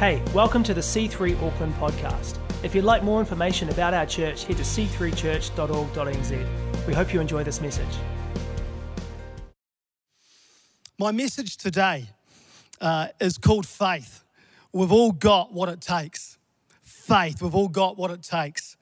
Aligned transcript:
Hey, 0.00 0.22
welcome 0.32 0.62
to 0.62 0.72
the 0.72 0.80
C3 0.80 1.34
Auckland 1.46 1.74
podcast. 1.74 2.38
If 2.64 2.74
you'd 2.74 2.84
like 2.84 3.02
more 3.02 3.20
information 3.20 3.68
about 3.68 3.92
our 3.92 4.06
church, 4.06 4.44
head 4.44 4.56
to 4.56 4.62
c3church.org.nz. 4.62 6.86
We 6.86 6.94
hope 6.94 7.12
you 7.12 7.20
enjoy 7.20 7.44
this 7.44 7.60
message. 7.60 7.84
My 10.98 11.12
message 11.12 11.58
today 11.58 12.08
uh, 12.80 13.08
is 13.20 13.36
called 13.36 13.66
Faith. 13.66 14.24
We've 14.72 14.90
all 14.90 15.12
got 15.12 15.52
what 15.52 15.68
it 15.68 15.82
takes. 15.82 16.38
Faith, 16.80 17.42
we've 17.42 17.54
all 17.54 17.68
got 17.68 17.98
what 17.98 18.10
it 18.10 18.22
takes. 18.22 18.78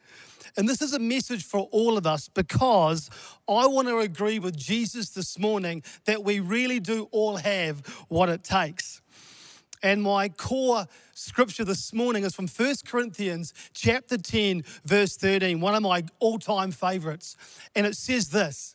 And 0.57 0.69
this 0.69 0.81
is 0.81 0.93
a 0.93 1.01
message 1.01 1.45
for 1.45 1.69
all 1.73 1.99
of 1.99 2.07
us 2.07 2.29
because 2.29 3.11
I 3.49 3.67
want 3.67 3.89
to 3.89 3.99
agree 3.99 4.39
with 4.39 4.57
Jesus 4.57 5.11
this 5.11 5.37
morning 5.37 5.83
that 6.05 6.23
we 6.23 6.39
really 6.39 6.79
do 6.79 7.09
all 7.11 7.39
have 7.39 7.85
what 8.07 8.29
it 8.29 8.45
takes. 8.45 9.03
And 9.83 10.03
my 10.03 10.29
core 10.29 10.87
scripture 11.15 11.65
this 11.65 11.93
morning 11.93 12.25
is 12.25 12.35
from 12.35 12.49
1 12.49 12.75
Corinthians 12.87 13.55
chapter 13.73 14.19
10 14.19 14.65
verse 14.85 15.17
13, 15.17 15.61
one 15.61 15.75
of 15.75 15.83
my 15.83 16.05
all-time 16.19 16.71
favorites. 16.73 17.37
And 17.75 17.87
it 17.87 17.97
says 17.97 18.31
this: 18.31 18.75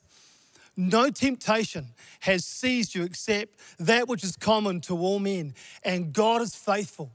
no 0.75 1.09
temptation 1.09 1.87
has 2.21 2.45
seized 2.45 2.95
you 2.95 3.03
except 3.03 3.59
that 3.79 4.07
which 4.07 4.23
is 4.23 4.35
common 4.35 4.81
to 4.81 4.97
all 4.97 5.19
men, 5.19 5.53
and 5.83 6.13
God 6.13 6.41
is 6.41 6.55
faithful. 6.55 7.11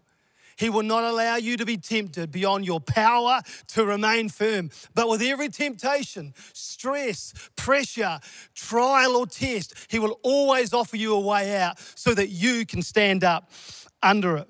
He 0.58 0.68
will 0.70 0.82
not 0.82 1.04
allow 1.04 1.36
you 1.36 1.56
to 1.56 1.64
be 1.64 1.76
tempted 1.76 2.32
beyond 2.32 2.66
your 2.66 2.80
power 2.80 3.40
to 3.68 3.84
remain 3.84 4.28
firm. 4.28 4.70
But 4.94 5.08
with 5.08 5.22
every 5.22 5.48
temptation, 5.48 6.34
stress, 6.52 7.32
pressure, 7.56 8.18
trial, 8.54 9.16
or 9.16 9.26
test, 9.26 9.74
He 9.88 9.98
will 9.98 10.18
always 10.22 10.74
offer 10.74 10.96
you 10.96 11.14
a 11.14 11.20
way 11.20 11.56
out 11.56 11.78
so 11.94 12.12
that 12.12 12.28
you 12.28 12.66
can 12.66 12.82
stand 12.82 13.22
up 13.22 13.50
under 14.02 14.36
it. 14.36 14.48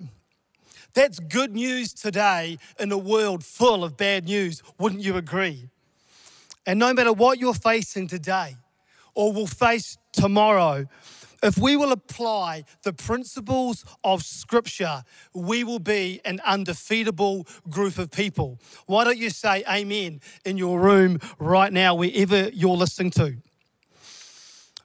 That's 0.94 1.20
good 1.20 1.54
news 1.54 1.92
today 1.92 2.59
in 2.80 2.90
a 2.90 2.98
world 2.98 3.45
full 3.45 3.84
of 3.84 3.96
bad 3.96 4.24
news, 4.24 4.62
wouldn't 4.78 5.02
you 5.02 5.16
agree? 5.16 5.68
And 6.66 6.78
no 6.78 6.93
matter 6.93 7.12
what 7.12 7.38
you're 7.38 7.54
facing 7.54 8.09
today 8.09 8.56
or 9.15 9.32
will 9.32 9.46
face 9.46 9.98
tomorrow, 10.12 10.87
if 11.42 11.58
we 11.58 11.76
will 11.76 11.92
apply 11.92 12.64
the 12.82 12.92
principles 12.92 13.84
of 14.04 14.22
Scripture, 14.22 15.04
we 15.34 15.64
will 15.64 15.78
be 15.78 16.20
an 16.24 16.40
undefeatable 16.44 17.46
group 17.68 17.98
of 17.98 18.10
people. 18.10 18.58
Why 18.86 19.04
don't 19.04 19.18
you 19.18 19.30
say 19.30 19.64
amen 19.68 20.20
in 20.44 20.56
your 20.56 20.80
room 20.80 21.18
right 21.38 21.72
now, 21.72 21.94
wherever 21.94 22.48
you're 22.48 22.76
listening 22.76 23.10
to? 23.12 23.36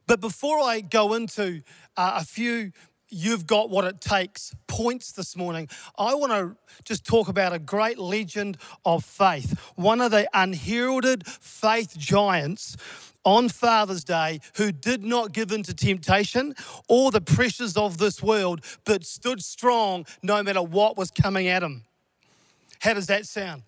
But 0.06 0.20
before 0.20 0.60
I 0.60 0.82
go 0.82 1.14
into 1.14 1.62
uh, 1.96 2.20
a 2.22 2.26
few 2.26 2.72
you've 3.14 3.46
got 3.46 3.70
what 3.70 3.86
it 3.86 4.02
takes 4.02 4.56
points 4.68 5.12
this 5.12 5.38
morning, 5.38 5.70
I 5.98 6.16
want 6.16 6.32
to 6.32 6.58
just 6.84 7.06
talk 7.06 7.28
about 7.28 7.54
a 7.54 7.60
great 7.60 8.00
legend 8.00 8.58
of 8.86 9.06
faith, 9.06 9.72
one 9.76 10.02
of 10.02 10.12
the 10.12 10.28
unheralded 10.34 11.26
faith 11.28 11.96
giants 11.96 12.76
on 13.26 13.50
Father's 13.50 14.04
Day 14.04 14.40
who 14.56 14.72
did 14.72 15.04
not 15.04 15.32
give 15.32 15.52
in 15.52 15.64
to 15.64 15.74
temptation 15.74 16.56
or 16.88 17.12
the 17.12 17.22
pressures 17.22 17.78
of 17.78 17.98
this 17.98 18.22
world, 18.22 18.64
but 18.86 19.06
stood 19.06 19.44
strong 19.44 20.06
no 20.22 20.42
matter 20.44 20.62
what 20.62 20.98
was 20.98 21.12
coming 21.12 21.48
at 21.48 21.64
him. 21.64 21.84
How 22.80 22.94
does 22.94 23.08
that 23.08 23.26
sound? 23.26 23.64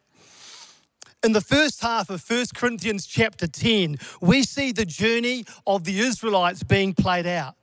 In 1.23 1.31
the 1.31 1.42
first 1.42 1.81
half 1.81 2.09
of 2.09 2.23
1 2.30 2.45
Corinthians 2.53 3.08
chapter 3.08 3.47
10, 3.47 3.97
we 4.22 4.44
see 4.44 4.72
the 4.72 4.86
journey 4.86 5.45
of 5.66 5.84
the 5.84 6.00
Israelites 6.00 6.62
being 6.62 6.94
played 6.94 7.25
out. 7.25 7.56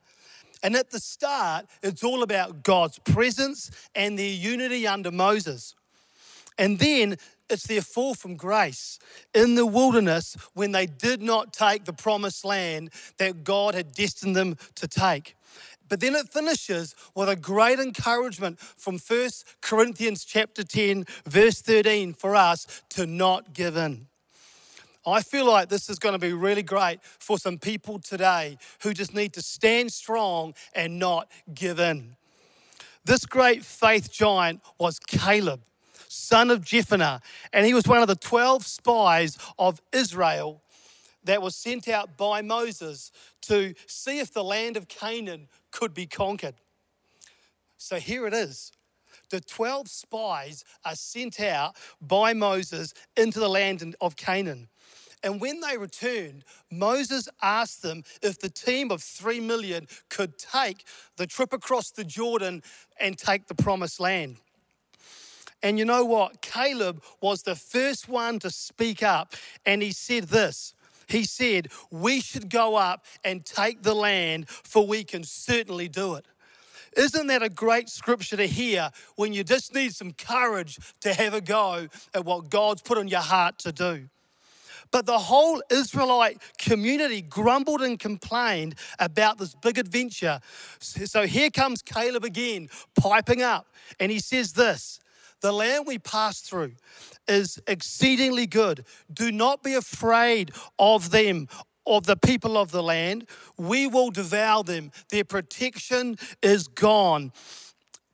And 0.63 0.75
at 0.75 0.91
the 0.91 0.99
start, 0.99 1.67
it's 1.81 2.03
all 2.03 2.23
about 2.23 2.63
God's 2.63 2.99
presence 2.99 3.71
and 3.95 4.17
their 4.17 4.33
unity 4.33 4.87
under 4.87 5.11
Moses. 5.11 5.75
And 6.57 6.79
then 6.79 7.17
it's 7.49 7.67
their 7.67 7.81
fall 7.81 8.15
from 8.15 8.35
grace 8.35 8.99
in 9.33 9.55
the 9.55 9.65
wilderness 9.65 10.35
when 10.53 10.71
they 10.71 10.85
did 10.85 11.21
not 11.21 11.53
take 11.53 11.85
the 11.85 11.93
promised 11.93 12.45
land 12.45 12.91
that 13.17 13.43
God 13.43 13.75
had 13.75 13.93
destined 13.93 14.35
them 14.35 14.57
to 14.75 14.87
take. 14.87 15.35
But 15.89 15.99
then 15.99 16.15
it 16.15 16.29
finishes 16.29 16.95
with 17.13 17.29
a 17.29 17.35
great 17.35 17.79
encouragement 17.79 18.59
from 18.59 18.97
1 18.97 19.29
Corinthians 19.61 20.23
chapter 20.25 20.63
10 20.63 21.05
verse 21.25 21.61
13 21.61 22.13
for 22.13 22.35
us 22.35 22.81
to 22.89 23.05
not 23.05 23.53
give 23.53 23.77
in. 23.77 24.07
I 25.05 25.21
feel 25.21 25.45
like 25.45 25.67
this 25.67 25.89
is 25.89 25.99
going 25.99 26.13
to 26.13 26.19
be 26.19 26.31
really 26.31 26.63
great 26.63 26.99
for 27.03 27.37
some 27.37 27.57
people 27.57 27.99
today 27.99 28.57
who 28.81 28.93
just 28.93 29.13
need 29.13 29.33
to 29.33 29.41
stand 29.41 29.91
strong 29.91 30.53
and 30.73 30.97
not 30.97 31.29
give 31.53 31.79
in. 31.79 32.15
This 33.03 33.25
great 33.25 33.65
faith 33.65 34.11
giant 34.11 34.61
was 34.79 34.97
Caleb, 34.99 35.61
son 36.07 36.51
of 36.51 36.61
Jephunneh, 36.61 37.21
and 37.51 37.65
he 37.65 37.73
was 37.73 37.87
one 37.87 38.01
of 38.01 38.07
the 38.07 38.15
12 38.15 38.65
spies 38.65 39.37
of 39.57 39.81
Israel 39.91 40.61
that 41.23 41.41
was 41.41 41.55
sent 41.55 41.87
out 41.87 42.17
by 42.17 42.41
Moses 42.41 43.11
to 43.43 43.73
see 43.87 44.19
if 44.19 44.33
the 44.33 44.43
land 44.43 44.77
of 44.77 44.87
Canaan 44.87 45.47
could 45.71 45.93
be 45.93 46.05
conquered. 46.05 46.55
So 47.77 47.97
here 47.97 48.27
it 48.27 48.33
is. 48.33 48.71
The 49.29 49.41
12 49.41 49.87
spies 49.87 50.63
are 50.85 50.95
sent 50.95 51.39
out 51.39 51.75
by 52.01 52.33
Moses 52.33 52.93
into 53.17 53.39
the 53.39 53.49
land 53.49 53.95
of 53.99 54.15
Canaan. 54.15 54.67
And 55.23 55.39
when 55.39 55.61
they 55.61 55.77
returned, 55.77 56.43
Moses 56.69 57.29
asked 57.41 57.81
them 57.81 58.03
if 58.21 58.39
the 58.39 58.49
team 58.49 58.91
of 58.91 59.01
three 59.01 59.39
million 59.39 59.87
could 60.09 60.37
take 60.37 60.85
the 61.15 61.25
trip 61.25 61.53
across 61.53 61.91
the 61.91 62.03
Jordan 62.03 62.61
and 62.99 63.17
take 63.17 63.47
the 63.47 63.55
promised 63.55 64.01
land. 64.01 64.37
And 65.63 65.79
you 65.79 65.85
know 65.85 66.03
what? 66.03 66.41
Caleb 66.41 67.01
was 67.21 67.43
the 67.43 67.55
first 67.55 68.09
one 68.09 68.37
to 68.39 68.49
speak 68.49 69.01
up, 69.01 69.33
and 69.65 69.81
he 69.81 69.93
said 69.93 70.25
this. 70.25 70.73
He 71.07 71.23
said, 71.23 71.69
We 71.89 72.19
should 72.19 72.49
go 72.49 72.75
up 72.75 73.05
and 73.23 73.45
take 73.45 73.81
the 73.81 73.95
land, 73.95 74.49
for 74.49 74.85
we 74.85 75.05
can 75.05 75.23
certainly 75.23 75.87
do 75.87 76.15
it. 76.15 76.25
Isn't 76.97 77.27
that 77.27 77.41
a 77.41 77.49
great 77.49 77.89
scripture 77.89 78.37
to 78.37 78.45
hear 78.45 78.91
when 79.15 79.33
you 79.33 79.43
just 79.43 79.73
need 79.73 79.95
some 79.95 80.11
courage 80.11 80.77
to 81.01 81.13
have 81.13 81.33
a 81.33 81.41
go 81.41 81.87
at 82.13 82.25
what 82.25 82.49
God's 82.49 82.81
put 82.81 82.97
on 82.97 83.07
your 83.07 83.21
heart 83.21 83.57
to 83.59 83.71
do? 83.71 84.09
But 84.91 85.07
the 85.07 85.17
whole 85.17 85.63
Israelite 85.71 86.39
community 86.59 87.23
grumbled 87.23 87.81
and 87.81 87.97
complained 87.97 88.75
about 88.99 89.39
this 89.39 89.55
big 89.55 89.79
adventure. 89.79 90.39
So 90.79 91.25
here 91.25 91.49
comes 91.49 91.81
Caleb 91.81 92.23
again, 92.23 92.69
piping 92.95 93.41
up, 93.41 93.65
and 93.99 94.11
he 94.11 94.19
says 94.19 94.53
this 94.53 94.99
The 95.43 95.51
land 95.51 95.85
we 95.85 95.99
pass 95.99 96.39
through 96.39 96.71
is 97.27 97.59
exceedingly 97.67 98.47
good. 98.47 98.85
Do 99.11 99.29
not 99.29 99.61
be 99.61 99.73
afraid 99.73 100.51
of 100.79 101.11
them, 101.11 101.49
of 101.85 102.05
the 102.05 102.15
people 102.15 102.57
of 102.57 102.71
the 102.71 102.81
land. 102.81 103.27
We 103.57 103.85
will 103.85 104.09
devour 104.09 104.63
them. 104.63 104.93
Their 105.09 105.25
protection 105.25 106.15
is 106.41 106.69
gone. 106.69 107.33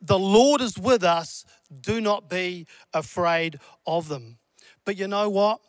The 0.02 0.18
Lord 0.18 0.60
is 0.60 0.80
with 0.80 1.04
us. 1.04 1.46
Do 1.82 2.02
not 2.02 2.32
be 2.32 2.66
afraid 2.96 3.60
of 3.86 4.08
them. 4.08 4.40
But 4.84 4.98
you 4.98 5.08
know 5.08 5.30
what? 5.30 5.60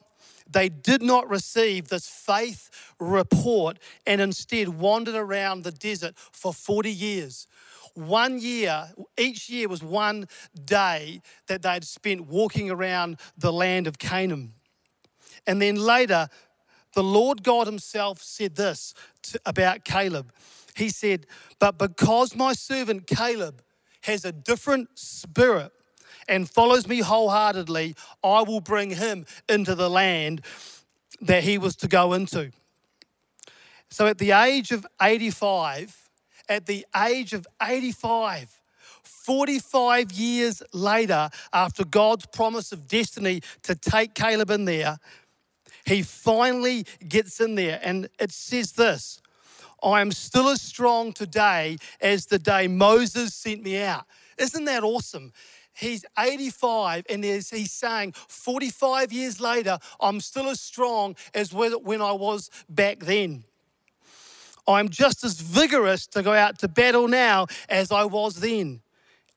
They 0.50 0.70
did 0.70 1.02
not 1.02 1.28
receive 1.28 1.88
this 1.88 2.08
faith 2.08 2.70
report 2.98 3.78
and 4.06 4.22
instead 4.22 4.70
wandered 4.70 5.14
around 5.14 5.64
the 5.64 5.72
desert 5.72 6.14
for 6.16 6.54
40 6.54 6.90
years. 6.90 7.46
One 7.94 8.38
year, 8.38 8.90
each 9.18 9.48
year 9.48 9.68
was 9.68 9.82
one 9.82 10.26
day 10.64 11.22
that 11.46 11.62
they'd 11.62 11.84
spent 11.84 12.26
walking 12.26 12.70
around 12.70 13.18
the 13.36 13.52
land 13.52 13.86
of 13.86 13.98
Canaan. 13.98 14.54
And 15.46 15.60
then 15.60 15.76
later, 15.76 16.28
the 16.94 17.02
Lord 17.02 17.42
God 17.42 17.66
Himself 17.66 18.22
said 18.22 18.56
this 18.56 18.94
to, 19.22 19.40
about 19.46 19.84
Caleb. 19.84 20.32
He 20.74 20.88
said, 20.88 21.26
But 21.58 21.78
because 21.78 22.34
my 22.34 22.52
servant 22.52 23.06
Caleb 23.06 23.62
has 24.02 24.24
a 24.24 24.32
different 24.32 24.98
spirit 24.98 25.72
and 26.28 26.48
follows 26.48 26.86
me 26.86 27.00
wholeheartedly, 27.00 27.94
I 28.22 28.42
will 28.42 28.60
bring 28.60 28.90
him 28.90 29.26
into 29.48 29.74
the 29.74 29.90
land 29.90 30.42
that 31.20 31.42
he 31.44 31.58
was 31.58 31.76
to 31.76 31.88
go 31.88 32.12
into. 32.12 32.50
So 33.90 34.06
at 34.06 34.18
the 34.18 34.30
age 34.30 34.70
of 34.70 34.86
85, 35.02 35.99
at 36.50 36.66
the 36.66 36.84
age 37.06 37.32
of 37.32 37.46
85, 37.62 38.60
45 39.04 40.12
years 40.12 40.62
later, 40.74 41.30
after 41.52 41.84
God's 41.84 42.26
promise 42.26 42.72
of 42.72 42.88
destiny 42.88 43.40
to 43.62 43.74
take 43.74 44.14
Caleb 44.14 44.50
in 44.50 44.64
there, 44.66 44.98
he 45.86 46.02
finally 46.02 46.84
gets 47.08 47.40
in 47.40 47.54
there. 47.54 47.80
And 47.82 48.08
it 48.18 48.32
says 48.32 48.72
this 48.72 49.22
I 49.82 50.00
am 50.00 50.10
still 50.10 50.48
as 50.48 50.60
strong 50.60 51.12
today 51.12 51.78
as 52.00 52.26
the 52.26 52.38
day 52.38 52.66
Moses 52.66 53.32
sent 53.32 53.62
me 53.62 53.80
out. 53.80 54.04
Isn't 54.36 54.64
that 54.64 54.82
awesome? 54.82 55.32
He's 55.72 56.04
85 56.18 57.06
and 57.08 57.24
he's 57.24 57.70
saying, 57.70 58.12
45 58.12 59.12
years 59.12 59.40
later, 59.40 59.78
I'm 60.00 60.20
still 60.20 60.50
as 60.50 60.60
strong 60.60 61.14
as 61.32 61.54
when 61.54 62.02
I 62.02 62.12
was 62.12 62.50
back 62.68 62.98
then. 62.98 63.44
I'm 64.74 64.88
just 64.88 65.24
as 65.24 65.40
vigorous 65.40 66.06
to 66.08 66.22
go 66.22 66.32
out 66.32 66.58
to 66.60 66.68
battle 66.68 67.08
now 67.08 67.46
as 67.68 67.92
I 67.92 68.04
was 68.04 68.36
then. 68.36 68.80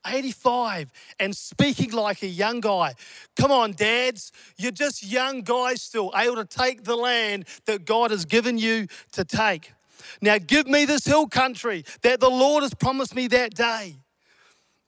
85 0.06 0.92
and 1.18 1.34
speaking 1.34 1.92
like 1.92 2.22
a 2.22 2.26
young 2.26 2.60
guy. 2.60 2.94
Come 3.36 3.50
on, 3.50 3.72
dads, 3.72 4.32
you're 4.58 4.70
just 4.70 5.02
young 5.02 5.40
guys 5.40 5.80
still, 5.82 6.12
able 6.14 6.36
to 6.36 6.44
take 6.44 6.84
the 6.84 6.96
land 6.96 7.46
that 7.64 7.86
God 7.86 8.10
has 8.10 8.26
given 8.26 8.58
you 8.58 8.86
to 9.12 9.24
take. 9.24 9.72
Now 10.20 10.36
give 10.38 10.66
me 10.66 10.84
this 10.84 11.06
hill 11.06 11.26
country 11.26 11.84
that 12.02 12.20
the 12.20 12.28
Lord 12.28 12.62
has 12.62 12.74
promised 12.74 13.14
me 13.14 13.28
that 13.28 13.54
day. 13.54 13.96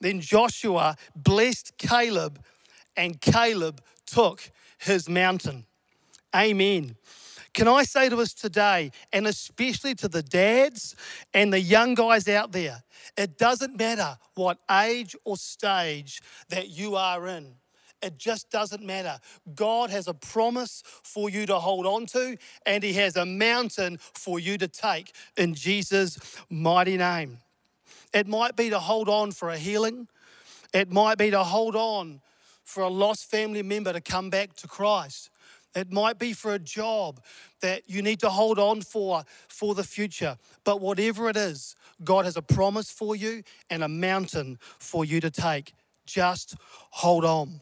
Then 0.01 0.21
Joshua 0.21 0.97
blessed 1.15 1.79
Caleb, 1.79 2.39
and 2.97 3.21
Caleb 3.21 3.81
took 4.07 4.51
his 4.79 5.09
mountain. 5.09 5.65
Amen. 6.35 6.97
Can 7.57 7.69
I 7.69 7.85
say 7.85 8.11
to 8.11 8.19
us 8.19 8.35
today, 8.35 8.91
and 9.15 9.27
especially 9.27 9.95
to 9.95 10.09
the 10.09 10.23
dads 10.23 10.95
and 11.33 11.51
the 11.51 11.59
young 11.59 11.95
guys 11.95 12.29
out 12.29 12.53
there, 12.53 12.83
it 13.17 13.39
doesn't 13.39 13.79
matter 13.79 14.19
what 14.35 14.59
age 14.71 15.17
or 15.25 15.39
stage 15.39 16.21
that 16.51 16.69
you 16.69 16.97
are 16.97 17.27
in. 17.27 17.55
It 18.03 18.19
just 18.19 18.51
doesn't 18.51 18.85
matter. 18.85 19.19
God 19.55 19.89
has 19.89 20.07
a 20.07 20.13
promise 20.13 20.83
for 20.85 21.31
you 21.31 21.47
to 21.47 21.59
hold 21.59 21.87
on 21.87 22.05
to, 22.09 22.37
and 22.67 22.85
He 22.85 22.93
has 22.93 23.17
a 23.17 23.25
mountain 23.25 24.01
for 24.13 24.39
you 24.39 24.59
to 24.59 24.69
take 24.69 25.15
in 25.39 25.55
Jesus' 25.55 26.19
mighty 26.51 26.99
name. 26.99 27.39
It 28.13 28.27
might 28.27 28.55
be 28.55 28.69
to 28.69 28.79
hold 28.79 29.09
on 29.09 29.33
for 29.33 29.49
a 29.49 29.57
healing, 29.57 30.09
it 30.75 30.93
might 30.93 31.17
be 31.17 31.31
to 31.31 31.43
hold 31.43 31.75
on 31.75 32.21
for 32.65 32.83
a 32.83 32.89
lost 32.89 33.31
family 33.31 33.63
member 33.63 33.95
to 33.95 34.03
come 34.03 34.29
back 34.29 34.53
to 34.57 34.69
Christ. 34.69 35.31
It 35.77 35.93
might 35.93 36.19
be 36.19 36.33
for 36.33 36.55
a 36.55 36.59
job 36.59 37.21
that 37.61 37.83
you 37.87 38.01
need 38.01 38.19
to 38.21 38.31
hold 38.31 38.59
on 38.59 38.81
for 38.81 39.25
for 39.47 39.75
the 39.75 39.85
future. 39.85 40.39
But 40.65 40.81
whatever 40.81 41.29
it 41.29 41.37
is, 41.37 41.77
God 42.03 42.25
has 42.25 42.37
a 42.37 42.43
promise 42.43 42.91
for 42.91 43.15
you 43.15 43.43
and 43.69 43.85
a 43.85 43.89
mountain 43.89 44.59
for 44.79 45.05
you 45.05 45.21
to 45.21 45.31
take. 45.31 45.75
Just 46.07 46.55
hold 46.91 47.27
on. 47.27 47.61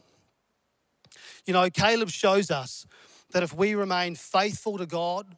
You 1.45 1.53
know, 1.53 1.69
Caleb 1.69 2.09
shows 2.09 2.49
us 2.49 2.87
that 3.31 3.43
if 3.43 3.53
we 3.53 3.75
remain 3.75 4.15
faithful 4.15 4.77
to 4.77 4.85
God 4.85 5.35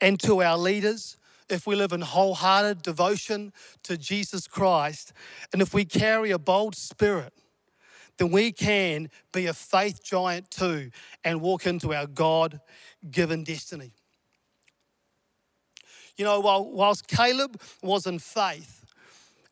and 0.00 0.18
to 0.20 0.42
our 0.42 0.56
leaders, 0.56 1.18
if 1.50 1.66
we 1.66 1.76
live 1.76 1.92
in 1.92 2.00
wholehearted 2.00 2.80
devotion 2.80 3.52
to 3.82 3.98
Jesus 3.98 4.46
Christ, 4.46 5.12
and 5.52 5.60
if 5.60 5.74
we 5.74 5.84
carry 5.84 6.30
a 6.30 6.38
bold 6.38 6.74
spirit, 6.74 7.34
then 8.18 8.30
we 8.30 8.52
can 8.52 9.08
be 9.32 9.46
a 9.46 9.54
faith 9.54 10.02
giant 10.02 10.50
too 10.50 10.90
and 11.24 11.40
walk 11.40 11.66
into 11.66 11.94
our 11.94 12.06
God 12.06 12.60
given 13.10 13.44
destiny. 13.44 13.92
You 16.16 16.24
know, 16.24 16.40
while, 16.40 16.68
whilst 16.68 17.06
Caleb 17.06 17.60
was 17.80 18.06
in 18.06 18.18
faith, 18.18 18.84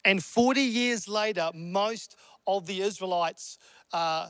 and 0.05 0.23
40 0.23 0.61
years 0.61 1.09
later, 1.09 1.51
most 1.55 2.17
of 2.47 2.67
the 2.67 2.83
Israelites 2.83 3.59
uh, 3.93 4.29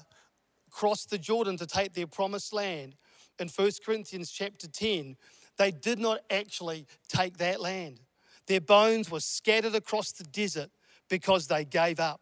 crossed 0.70 1.10
the 1.10 1.18
Jordan 1.18 1.56
to 1.56 1.66
take 1.66 1.94
their 1.94 2.06
promised 2.06 2.52
land. 2.52 2.94
In 3.38 3.48
1 3.48 3.70
Corinthians 3.84 4.30
chapter 4.30 4.68
10, 4.68 5.16
they 5.56 5.70
did 5.70 5.98
not 5.98 6.20
actually 6.30 6.86
take 7.08 7.38
that 7.38 7.60
land. 7.60 8.00
Their 8.46 8.60
bones 8.60 9.10
were 9.10 9.20
scattered 9.20 9.74
across 9.74 10.12
the 10.12 10.24
desert 10.24 10.70
because 11.08 11.46
they 11.46 11.64
gave 11.64 12.00
up. 12.00 12.20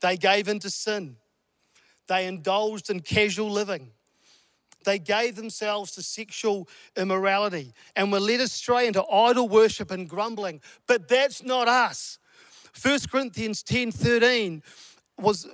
They 0.00 0.16
gave 0.16 0.48
into 0.48 0.70
sin. 0.70 1.16
They 2.08 2.26
indulged 2.26 2.90
in 2.90 3.00
casual 3.00 3.50
living. 3.50 3.90
They 4.84 4.98
gave 5.00 5.34
themselves 5.34 5.90
to 5.92 6.02
sexual 6.02 6.68
immorality 6.96 7.74
and 7.96 8.12
were 8.12 8.20
led 8.20 8.40
astray 8.40 8.86
into 8.86 9.04
idol 9.04 9.48
worship 9.48 9.90
and 9.90 10.08
grumbling. 10.08 10.60
But 10.86 11.08
that's 11.08 11.42
not 11.42 11.66
us. 11.66 12.18
1 12.80 13.00
Corinthians 13.10 13.62
10 13.62 13.90
13 13.90 14.62
was, 15.18 15.48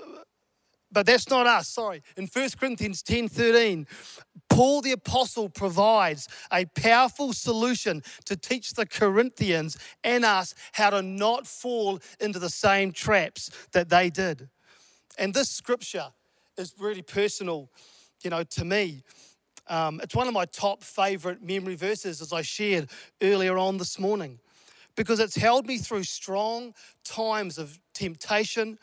but 0.90 1.06
that's 1.06 1.30
not 1.30 1.46
us, 1.46 1.68
sorry. 1.68 2.02
In 2.16 2.26
1 2.26 2.50
Corinthians 2.58 3.02
10 3.02 3.28
13, 3.28 3.86
Paul 4.50 4.82
the 4.82 4.92
Apostle 4.92 5.48
provides 5.48 6.28
a 6.52 6.66
powerful 6.66 7.32
solution 7.32 8.02
to 8.26 8.36
teach 8.36 8.74
the 8.74 8.84
Corinthians 8.84 9.78
and 10.04 10.26
us 10.26 10.54
how 10.72 10.90
to 10.90 11.00
not 11.00 11.46
fall 11.46 12.00
into 12.20 12.38
the 12.38 12.50
same 12.50 12.92
traps 12.92 13.50
that 13.72 13.88
they 13.88 14.10
did. 14.10 14.50
And 15.16 15.32
this 15.32 15.48
scripture 15.48 16.12
is 16.56 16.74
really 16.78 17.02
personal, 17.02 17.70
you 18.22 18.30
know, 18.30 18.42
to 18.42 18.64
me. 18.64 19.02
Um, 19.68 20.00
it's 20.02 20.14
one 20.14 20.26
of 20.26 20.34
my 20.34 20.44
top 20.44 20.82
favorite 20.82 21.42
memory 21.42 21.76
verses, 21.76 22.20
as 22.20 22.32
I 22.32 22.42
shared 22.42 22.90
earlier 23.22 23.56
on 23.56 23.78
this 23.78 23.98
morning, 23.98 24.38
because 24.96 25.20
it's 25.20 25.36
held 25.36 25.66
me 25.66 25.78
through 25.78 26.02
strong 26.04 26.74
times 27.04 27.58
of 27.58 27.78
temptation 27.94 28.78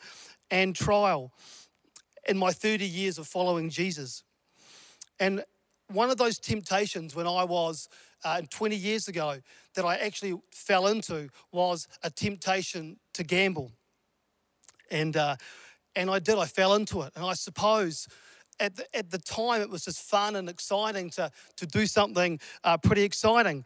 and 0.50 0.74
trial 0.74 1.32
in 2.28 2.36
my 2.36 2.52
30 2.52 2.84
years 2.84 3.18
of 3.18 3.26
following 3.26 3.70
Jesus. 3.70 4.24
And 5.18 5.44
one 5.88 6.10
of 6.10 6.16
those 6.16 6.38
temptations 6.38 7.14
when 7.14 7.26
I 7.26 7.44
was 7.44 7.88
uh, 8.24 8.42
20 8.50 8.76
years 8.76 9.08
ago 9.08 9.38
that 9.74 9.84
I 9.84 9.96
actually 9.96 10.34
fell 10.52 10.86
into 10.86 11.28
was 11.52 11.88
a 12.02 12.10
temptation 12.10 12.98
to 13.14 13.24
gamble. 13.24 13.72
And 14.90 15.16
uh, 15.16 15.36
and 15.96 16.10
I 16.10 16.18
did, 16.18 16.38
I 16.38 16.46
fell 16.46 16.74
into 16.74 17.02
it. 17.02 17.12
And 17.16 17.24
I 17.24 17.34
suppose 17.34 18.06
at 18.58 18.76
the, 18.76 18.96
at 18.96 19.10
the 19.10 19.18
time 19.18 19.62
it 19.62 19.70
was 19.70 19.84
just 19.84 20.02
fun 20.02 20.36
and 20.36 20.48
exciting 20.48 21.10
to, 21.10 21.30
to 21.56 21.66
do 21.66 21.86
something 21.86 22.38
uh, 22.64 22.76
pretty 22.78 23.02
exciting. 23.02 23.64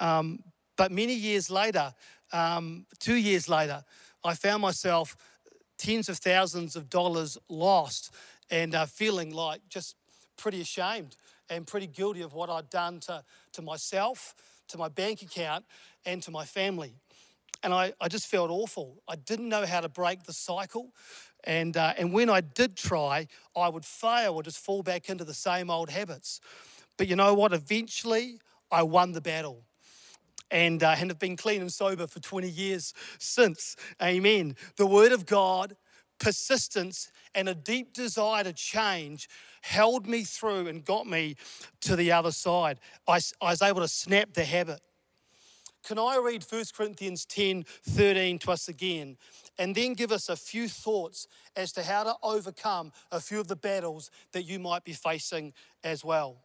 Um, 0.00 0.40
but 0.76 0.92
many 0.92 1.14
years 1.14 1.50
later, 1.50 1.94
um, 2.32 2.86
two 2.98 3.16
years 3.16 3.48
later, 3.48 3.84
I 4.24 4.34
found 4.34 4.62
myself 4.62 5.16
tens 5.78 6.08
of 6.08 6.18
thousands 6.18 6.76
of 6.76 6.88
dollars 6.88 7.38
lost 7.48 8.14
and 8.50 8.74
uh, 8.74 8.86
feeling 8.86 9.32
like 9.32 9.60
just 9.68 9.96
pretty 10.36 10.60
ashamed 10.60 11.16
and 11.48 11.66
pretty 11.66 11.86
guilty 11.86 12.22
of 12.22 12.32
what 12.32 12.50
I'd 12.50 12.70
done 12.70 13.00
to, 13.00 13.22
to 13.52 13.62
myself, 13.62 14.34
to 14.68 14.78
my 14.78 14.88
bank 14.88 15.22
account, 15.22 15.64
and 16.06 16.22
to 16.22 16.30
my 16.30 16.44
family. 16.44 16.94
And 17.64 17.72
I, 17.72 17.94
I 18.00 18.08
just 18.08 18.26
felt 18.26 18.50
awful. 18.50 19.02
I 19.08 19.16
didn't 19.16 19.48
know 19.48 19.64
how 19.64 19.80
to 19.80 19.88
break 19.88 20.24
the 20.24 20.34
cycle. 20.34 20.92
And, 21.44 21.76
uh, 21.76 21.94
and 21.96 22.12
when 22.12 22.28
I 22.28 22.42
did 22.42 22.76
try, 22.76 23.26
I 23.56 23.68
would 23.70 23.86
fail 23.86 24.34
or 24.34 24.42
just 24.42 24.58
fall 24.58 24.82
back 24.82 25.08
into 25.08 25.24
the 25.24 25.34
same 25.34 25.70
old 25.70 25.88
habits. 25.88 26.40
But 26.98 27.08
you 27.08 27.16
know 27.16 27.32
what? 27.32 27.54
Eventually, 27.54 28.38
I 28.70 28.82
won 28.82 29.12
the 29.12 29.22
battle 29.22 29.64
and, 30.50 30.82
uh, 30.82 30.94
and 30.98 31.10
have 31.10 31.18
been 31.18 31.36
clean 31.36 31.62
and 31.62 31.72
sober 31.72 32.06
for 32.06 32.20
20 32.20 32.48
years 32.48 32.92
since. 33.18 33.76
Amen. 34.02 34.56
The 34.76 34.86
Word 34.86 35.12
of 35.12 35.24
God, 35.24 35.74
persistence, 36.18 37.10
and 37.34 37.48
a 37.48 37.54
deep 37.54 37.94
desire 37.94 38.44
to 38.44 38.52
change 38.52 39.28
held 39.62 40.06
me 40.06 40.22
through 40.22 40.68
and 40.68 40.84
got 40.84 41.06
me 41.06 41.36
to 41.80 41.96
the 41.96 42.12
other 42.12 42.30
side. 42.30 42.78
I, 43.08 43.20
I 43.40 43.50
was 43.50 43.62
able 43.62 43.80
to 43.80 43.88
snap 43.88 44.34
the 44.34 44.44
habit. 44.44 44.80
Can 45.84 45.98
I 45.98 46.18
read 46.22 46.44
1 46.48 46.64
Corinthians 46.76 47.24
10 47.26 47.64
13 47.64 48.38
to 48.40 48.50
us 48.50 48.68
again? 48.68 49.16
and 49.58 49.74
then 49.74 49.94
give 49.94 50.12
us 50.12 50.28
a 50.28 50.36
few 50.36 50.68
thoughts 50.68 51.26
as 51.56 51.72
to 51.72 51.82
how 51.82 52.04
to 52.04 52.14
overcome 52.22 52.92
a 53.12 53.20
few 53.20 53.40
of 53.40 53.48
the 53.48 53.56
battles 53.56 54.10
that 54.32 54.42
you 54.42 54.58
might 54.58 54.84
be 54.84 54.92
facing 54.92 55.52
as 55.82 56.04
well. 56.04 56.38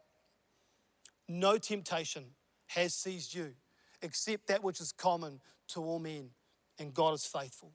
No 1.28 1.58
temptation 1.58 2.26
has 2.68 2.94
seized 2.94 3.34
you 3.34 3.54
except 4.02 4.48
that 4.48 4.64
which 4.64 4.80
is 4.80 4.92
common 4.92 5.42
to 5.70 5.82
all 5.82 6.00
men, 6.00 6.30
and 6.78 6.94
God 6.94 7.14
is 7.14 7.26
faithful. 7.26 7.74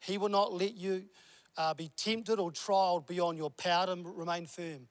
He 0.00 0.18
will 0.18 0.28
not 0.28 0.52
let 0.52 0.74
you 0.74 1.04
uh, 1.56 1.74
be 1.74 1.90
tempted 1.96 2.38
or 2.38 2.52
trialed 2.52 3.06
beyond 3.06 3.38
your 3.38 3.50
power 3.50 3.86
to 3.86 3.96
remain 4.04 4.46
firm. 4.46 4.88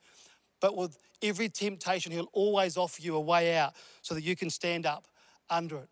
But 0.59 0.75
with 0.75 0.97
every 1.21 1.49
temptation, 1.49 2.11
He'll 2.11 2.29
always 2.33 2.77
offer 2.77 3.01
you 3.01 3.15
a 3.15 3.21
way 3.21 3.55
out 3.55 3.73
so 4.01 4.13
that 4.15 4.23
you 4.23 4.35
can 4.35 4.49
stand 4.49 4.85
up 4.85 5.07
under 5.49 5.77
it. 5.77 5.89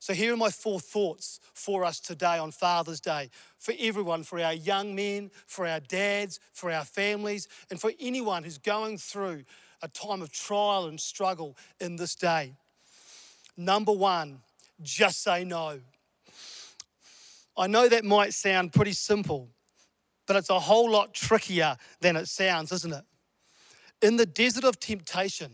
So, 0.00 0.14
here 0.14 0.32
are 0.32 0.36
my 0.36 0.48
four 0.48 0.80
thoughts 0.80 1.40
for 1.52 1.84
us 1.84 2.00
today 2.00 2.38
on 2.38 2.52
Father's 2.52 3.00
Day 3.00 3.28
for 3.58 3.74
everyone, 3.78 4.22
for 4.22 4.40
our 4.40 4.54
young 4.54 4.94
men, 4.94 5.30
for 5.46 5.66
our 5.66 5.80
dads, 5.80 6.40
for 6.54 6.72
our 6.72 6.86
families, 6.86 7.48
and 7.70 7.78
for 7.78 7.92
anyone 8.00 8.42
who's 8.42 8.56
going 8.56 8.96
through 8.96 9.44
a 9.82 9.88
time 9.88 10.22
of 10.22 10.32
trial 10.32 10.86
and 10.86 10.98
struggle 10.98 11.54
in 11.80 11.96
this 11.96 12.14
day. 12.14 12.54
Number 13.58 13.92
one, 13.92 14.40
just 14.80 15.22
say 15.22 15.44
no. 15.44 15.80
I 17.54 17.66
know 17.66 17.86
that 17.86 18.02
might 18.02 18.32
sound 18.32 18.72
pretty 18.72 18.94
simple, 18.94 19.50
but 20.26 20.34
it's 20.34 20.48
a 20.48 20.60
whole 20.60 20.90
lot 20.90 21.12
trickier 21.12 21.76
than 22.00 22.16
it 22.16 22.26
sounds, 22.26 22.72
isn't 22.72 22.94
it? 22.94 23.04
In 24.00 24.16
the 24.16 24.24
desert 24.24 24.64
of 24.64 24.80
temptation, 24.80 25.52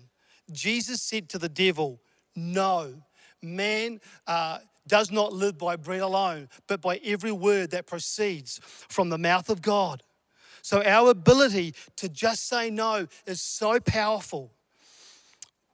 Jesus 0.52 1.02
said 1.02 1.28
to 1.30 1.38
the 1.38 1.48
devil, 1.48 2.00
No 2.36 3.02
man 3.42 4.00
uh, 4.26 4.58
does 4.86 5.10
not 5.10 5.32
live 5.32 5.58
by 5.58 5.76
bread 5.76 6.00
alone, 6.00 6.48
but 6.66 6.80
by 6.80 6.96
every 7.04 7.32
word 7.32 7.70
that 7.70 7.86
proceeds 7.86 8.60
from 8.62 9.08
the 9.08 9.18
mouth 9.18 9.48
of 9.48 9.62
God. 9.62 10.02
So, 10.62 10.82
our 10.82 11.10
ability 11.10 11.74
to 11.96 12.08
just 12.08 12.48
say 12.48 12.70
no 12.70 13.06
is 13.24 13.40
so 13.40 13.78
powerful. 13.78 14.52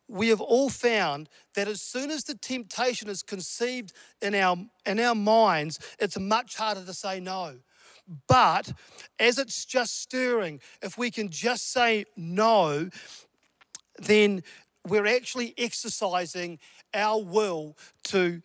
We 0.07 0.29
have 0.29 0.43
all 0.43 0.69
found 0.69 1.31
that 1.55 1.69
as 1.69 1.81
soon 1.81 2.11
as 2.11 2.25
the 2.25 2.35
temptation 2.35 3.09
is 3.09 3.23
conceived 3.23 3.95
in 4.21 4.35
our, 4.35 4.59
in 4.85 5.01
our 5.01 5.15
minds, 5.15 5.79
it's 5.99 6.19
much 6.19 6.57
harder 6.57 6.85
to 6.85 6.93
say 6.93 7.21
no. 7.21 7.61
But 8.29 8.73
as 9.19 9.39
it's 9.39 9.65
just 9.65 10.03
stirring, 10.03 10.61
if 10.83 10.99
we 10.99 11.11
can 11.11 11.31
just 11.31 11.73
say 11.73 12.05
no, 12.15 12.91
then 13.99 14.43
we're 14.87 15.07
actually 15.07 15.55
exercising 15.57 16.59
our 16.95 17.23
will 17.23 17.77
to, 18.05 18.43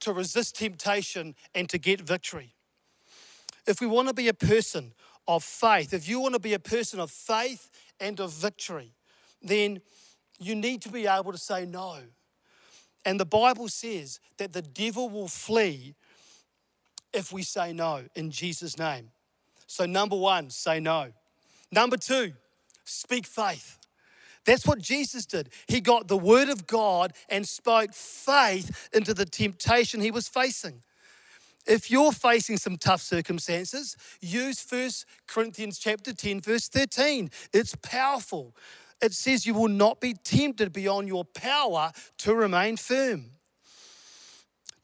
to 0.00 0.12
resist 0.12 0.56
temptation 0.56 1.34
and 1.54 1.68
to 1.70 1.78
get 1.78 2.00
victory. 2.00 2.54
If 3.66 3.80
we 3.80 3.86
want 3.86 4.08
to 4.08 4.14
be 4.14 4.28
a 4.28 4.34
person 4.34 4.92
of 5.26 5.42
faith, 5.42 5.94
if 5.94 6.08
you 6.08 6.20
want 6.20 6.34
to 6.34 6.40
be 6.40 6.54
a 6.54 6.58
person 6.58 7.00
of 7.00 7.10
faith 7.10 7.70
and 8.00 8.20
of 8.20 8.32
victory, 8.32 8.92
then 9.42 9.80
you 10.38 10.54
need 10.54 10.82
to 10.82 10.88
be 10.88 11.06
able 11.06 11.32
to 11.32 11.38
say 11.38 11.64
no. 11.64 11.98
And 13.04 13.20
the 13.20 13.26
Bible 13.26 13.68
says 13.68 14.20
that 14.38 14.52
the 14.52 14.62
devil 14.62 15.08
will 15.08 15.28
flee 15.28 15.94
if 17.12 17.32
we 17.32 17.42
say 17.42 17.72
no 17.72 18.02
in 18.14 18.30
Jesus' 18.30 18.78
name. 18.78 19.10
So, 19.66 19.86
number 19.86 20.16
one, 20.16 20.50
say 20.50 20.80
no. 20.80 21.12
Number 21.70 21.96
two, 21.96 22.32
speak 22.84 23.26
faith. 23.26 23.78
That's 24.44 24.66
what 24.66 24.80
Jesus 24.80 25.26
did. 25.26 25.48
He 25.66 25.80
got 25.80 26.08
the 26.08 26.16
word 26.16 26.48
of 26.48 26.66
God 26.66 27.12
and 27.28 27.46
spoke 27.46 27.92
faith 27.92 28.88
into 28.92 29.14
the 29.14 29.24
temptation 29.24 30.00
he 30.00 30.10
was 30.10 30.28
facing. 30.28 30.82
If 31.66 31.90
you're 31.90 32.12
facing 32.12 32.58
some 32.58 32.76
tough 32.76 33.00
circumstances, 33.00 33.96
use 34.20 34.64
1 34.68 34.90
Corinthians 35.26 35.78
chapter 35.78 36.12
10 36.12 36.40
verse 36.40 36.68
13. 36.68 37.30
It's 37.52 37.74
powerful. 37.76 38.54
It 39.00 39.14
says 39.14 39.46
you 39.46 39.54
will 39.54 39.68
not 39.68 40.00
be 40.00 40.14
tempted 40.14 40.72
beyond 40.72 41.08
your 41.08 41.24
power 41.24 41.92
to 42.18 42.34
remain 42.34 42.76
firm. 42.76 43.30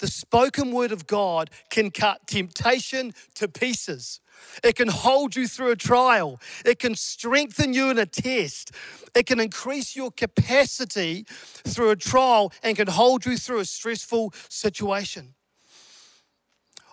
The 0.00 0.08
spoken 0.08 0.72
word 0.72 0.92
of 0.92 1.06
God 1.06 1.50
can 1.68 1.90
cut 1.90 2.26
temptation 2.26 3.12
to 3.34 3.48
pieces. 3.48 4.20
It 4.64 4.74
can 4.76 4.88
hold 4.88 5.36
you 5.36 5.46
through 5.46 5.72
a 5.72 5.76
trial. 5.76 6.40
It 6.64 6.78
can 6.78 6.94
strengthen 6.94 7.74
you 7.74 7.90
in 7.90 7.98
a 7.98 8.06
test. 8.06 8.72
It 9.14 9.26
can 9.26 9.38
increase 9.38 9.94
your 9.94 10.10
capacity 10.10 11.26
through 11.28 11.90
a 11.90 11.96
trial 11.96 12.52
and 12.62 12.76
can 12.76 12.88
hold 12.88 13.26
you 13.26 13.36
through 13.36 13.60
a 13.60 13.64
stressful 13.66 14.32
situation. 14.48 15.34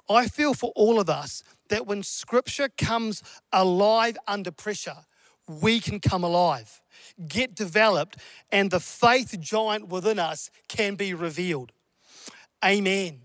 I 0.10 0.28
feel 0.28 0.54
for 0.54 0.72
all 0.76 1.00
of 1.00 1.10
us 1.10 1.44
that 1.70 1.88
when 1.88 2.04
scripture 2.04 2.70
comes 2.78 3.24
alive 3.54 4.18
under 4.28 4.52
pressure, 4.52 5.06
we 5.48 5.80
can 5.80 6.02
come 6.02 6.24
alive, 6.24 6.82
get 7.28 7.56
developed, 7.56 8.18
and 8.52 8.70
the 8.70 8.82
faith 8.82 9.38
giant 9.40 9.88
within 9.88 10.20
us 10.20 10.50
can 10.68 10.96
be 10.96 11.14
revealed. 11.14 11.72
Amen. 12.64 13.22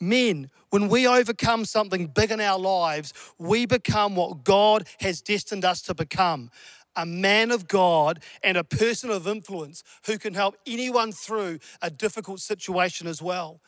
Men, 0.00 0.50
when 0.70 0.88
we 0.88 1.06
overcome 1.06 1.64
something 1.64 2.06
big 2.06 2.30
in 2.30 2.40
our 2.40 2.58
lives, 2.58 3.12
we 3.38 3.66
become 3.66 4.16
what 4.16 4.44
God 4.44 4.86
has 5.00 5.20
destined 5.20 5.64
us 5.64 5.82
to 5.82 5.94
become 5.94 6.50
a 6.96 7.06
man 7.06 7.50
of 7.50 7.68
God 7.68 8.22
and 8.42 8.56
a 8.56 8.64
person 8.64 9.10
of 9.10 9.26
influence 9.26 9.82
who 10.06 10.18
can 10.18 10.34
help 10.34 10.56
anyone 10.66 11.12
through 11.12 11.58
a 11.82 11.90
difficult 11.90 12.40
situation 12.40 13.06
as 13.06 13.22
well. 13.22 13.60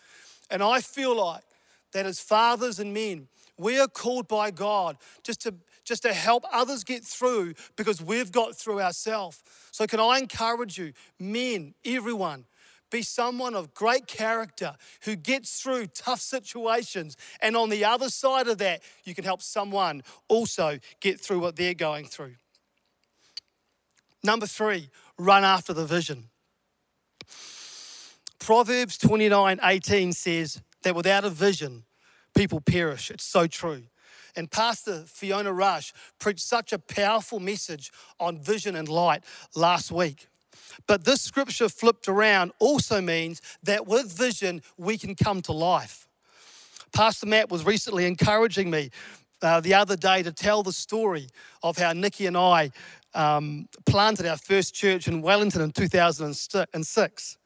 And 0.50 0.62
I 0.62 0.80
feel 0.80 1.16
like 1.16 1.44
that 1.92 2.06
as 2.06 2.20
fathers 2.20 2.78
and 2.78 2.92
men, 2.92 3.28
we 3.58 3.78
are 3.78 3.88
called 3.88 4.28
by 4.28 4.50
God 4.50 4.96
just 5.22 5.42
to 5.42 5.54
just 5.84 6.02
to 6.02 6.12
help 6.12 6.44
others 6.52 6.84
get 6.84 7.02
through 7.02 7.54
because 7.74 8.00
we've 8.00 8.30
got 8.30 8.56
through 8.56 8.80
ourselves. 8.80 9.42
So 9.72 9.84
can 9.86 9.98
I 9.98 10.18
encourage 10.18 10.78
you, 10.78 10.92
men, 11.18 11.74
everyone, 11.84 12.44
be 12.92 13.02
someone 13.02 13.54
of 13.54 13.74
great 13.74 14.06
character 14.06 14.76
who 15.04 15.16
gets 15.16 15.60
through 15.60 15.86
tough 15.86 16.20
situations. 16.20 17.16
And 17.40 17.56
on 17.56 17.70
the 17.70 17.84
other 17.84 18.08
side 18.08 18.46
of 18.46 18.58
that, 18.58 18.82
you 19.04 19.14
can 19.14 19.24
help 19.24 19.42
someone 19.42 20.02
also 20.28 20.78
get 21.00 21.20
through 21.20 21.40
what 21.40 21.56
they're 21.56 21.74
going 21.74 22.06
through. 22.06 22.34
Number 24.22 24.46
three, 24.46 24.90
run 25.18 25.42
after 25.42 25.72
the 25.72 25.86
vision. 25.86 26.28
Proverbs 28.38 28.98
29 28.98 29.58
18 29.62 30.12
says 30.12 30.60
that 30.82 30.94
without 30.94 31.24
a 31.24 31.30
vision, 31.30 31.84
people 32.36 32.60
perish. 32.60 33.10
It's 33.10 33.24
so 33.24 33.46
true. 33.46 33.84
And 34.34 34.50
Pastor 34.50 35.04
Fiona 35.06 35.52
Rush 35.52 35.92
preached 36.18 36.40
such 36.40 36.72
a 36.72 36.78
powerful 36.78 37.38
message 37.38 37.92
on 38.18 38.38
vision 38.38 38.76
and 38.76 38.88
light 38.88 39.24
last 39.54 39.92
week. 39.92 40.28
But 40.86 41.04
this 41.04 41.20
scripture 41.20 41.68
flipped 41.68 42.08
around 42.08 42.52
also 42.58 43.00
means 43.00 43.40
that 43.62 43.86
with 43.86 44.10
vision, 44.12 44.62
we 44.76 44.98
can 44.98 45.14
come 45.14 45.42
to 45.42 45.52
life. 45.52 46.06
Pastor 46.92 47.26
Matt 47.26 47.50
was 47.50 47.64
recently 47.64 48.06
encouraging 48.06 48.70
me 48.70 48.90
uh, 49.40 49.60
the 49.60 49.74
other 49.74 49.96
day 49.96 50.22
to 50.22 50.32
tell 50.32 50.62
the 50.62 50.72
story 50.72 51.28
of 51.62 51.76
how 51.76 51.92
Nikki 51.92 52.26
and 52.26 52.36
I 52.36 52.70
um, 53.14 53.68
planted 53.86 54.26
our 54.26 54.36
first 54.36 54.74
church 54.74 55.08
in 55.08 55.22
Wellington 55.22 55.62
in 55.62 55.72
2006. 55.72 57.38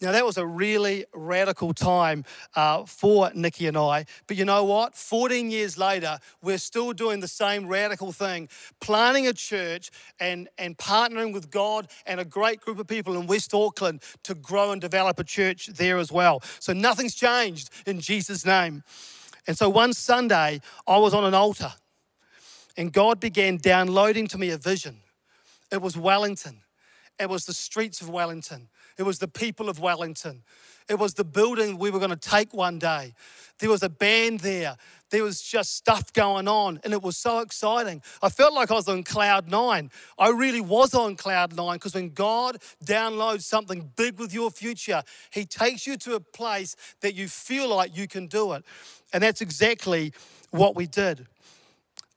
Now, 0.00 0.12
that 0.12 0.24
was 0.24 0.38
a 0.38 0.46
really 0.46 1.06
radical 1.12 1.74
time 1.74 2.24
uh, 2.54 2.84
for 2.84 3.32
Nikki 3.34 3.66
and 3.66 3.76
I. 3.76 4.04
But 4.28 4.36
you 4.36 4.44
know 4.44 4.62
what? 4.62 4.94
14 4.94 5.50
years 5.50 5.76
later, 5.76 6.18
we're 6.40 6.58
still 6.58 6.92
doing 6.92 7.18
the 7.18 7.26
same 7.26 7.66
radical 7.66 8.12
thing, 8.12 8.48
planning 8.80 9.26
a 9.26 9.32
church 9.32 9.90
and, 10.20 10.48
and 10.56 10.78
partnering 10.78 11.32
with 11.32 11.50
God 11.50 11.88
and 12.06 12.20
a 12.20 12.24
great 12.24 12.60
group 12.60 12.78
of 12.78 12.86
people 12.86 13.18
in 13.20 13.26
West 13.26 13.52
Auckland 13.52 14.00
to 14.22 14.36
grow 14.36 14.70
and 14.70 14.80
develop 14.80 15.18
a 15.18 15.24
church 15.24 15.66
there 15.66 15.98
as 15.98 16.12
well. 16.12 16.42
So 16.60 16.72
nothing's 16.72 17.16
changed 17.16 17.70
in 17.84 17.98
Jesus' 17.98 18.46
name. 18.46 18.84
And 19.48 19.58
so 19.58 19.68
one 19.68 19.94
Sunday, 19.94 20.60
I 20.86 20.98
was 20.98 21.12
on 21.12 21.24
an 21.24 21.34
altar 21.34 21.72
and 22.76 22.92
God 22.92 23.18
began 23.18 23.56
downloading 23.56 24.28
to 24.28 24.38
me 24.38 24.50
a 24.50 24.58
vision. 24.58 25.00
It 25.72 25.82
was 25.82 25.96
Wellington, 25.96 26.62
it 27.18 27.28
was 27.28 27.46
the 27.46 27.54
streets 27.54 28.00
of 28.00 28.08
Wellington. 28.08 28.68
It 28.98 29.04
was 29.04 29.20
the 29.20 29.28
people 29.28 29.68
of 29.68 29.78
Wellington. 29.78 30.42
It 30.88 30.98
was 30.98 31.14
the 31.14 31.24
building 31.24 31.78
we 31.78 31.90
were 31.90 31.98
going 32.00 32.10
to 32.10 32.16
take 32.16 32.52
one 32.52 32.78
day. 32.78 33.14
There 33.60 33.70
was 33.70 33.82
a 33.82 33.88
band 33.88 34.40
there. 34.40 34.76
There 35.10 35.22
was 35.22 35.40
just 35.40 35.74
stuff 35.74 36.12
going 36.12 36.48
on, 36.48 36.80
and 36.84 36.92
it 36.92 37.02
was 37.02 37.16
so 37.16 37.38
exciting. 37.38 38.02
I 38.22 38.28
felt 38.28 38.52
like 38.52 38.70
I 38.70 38.74
was 38.74 38.88
on 38.88 39.04
cloud 39.04 39.48
nine. 39.48 39.90
I 40.18 40.30
really 40.30 40.60
was 40.60 40.94
on 40.94 41.16
cloud 41.16 41.56
nine 41.56 41.76
because 41.76 41.94
when 41.94 42.10
God 42.10 42.58
downloads 42.84 43.42
something 43.42 43.90
big 43.96 44.18
with 44.18 44.34
your 44.34 44.50
future, 44.50 45.02
He 45.30 45.44
takes 45.44 45.86
you 45.86 45.96
to 45.98 46.14
a 46.14 46.20
place 46.20 46.76
that 47.00 47.14
you 47.14 47.28
feel 47.28 47.68
like 47.74 47.96
you 47.96 48.06
can 48.08 48.26
do 48.26 48.52
it. 48.52 48.64
And 49.12 49.22
that's 49.22 49.40
exactly 49.40 50.12
what 50.50 50.74
we 50.76 50.86
did. 50.86 51.26